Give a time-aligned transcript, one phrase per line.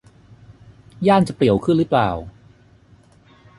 [1.07, 2.09] ย่านจะเปลี่ยวขึ้นรึเปล่า